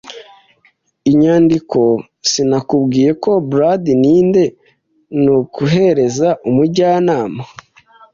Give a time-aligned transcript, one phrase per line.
[1.09, 1.79] Inyandiko-
[2.31, 4.43] Sinakubwiye ko Blandly, ninde,
[5.21, 7.41] nukuhereza umujyanama